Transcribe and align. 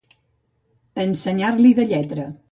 Ensenyar-li 1.03 1.75
de 1.81 1.85
lletra. 1.91 2.27